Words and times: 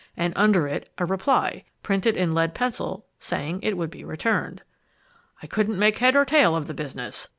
And 0.17 0.33
under 0.35 0.65
it, 0.65 0.91
a 0.97 1.05
reply, 1.05 1.63
printed 1.83 2.17
in 2.17 2.31
lead 2.31 2.55
pencil, 2.55 3.05
saying 3.19 3.61
it 3.61 3.77
would 3.77 3.91
be 3.91 4.03
returned." 4.03 4.63
"I 5.43 5.45
couldn't 5.45 5.77
make 5.77 5.99
head 5.99 6.15
or 6.15 6.25
tail 6.25 6.55
of 6.55 6.65
the 6.65 6.73
business. 6.73 7.29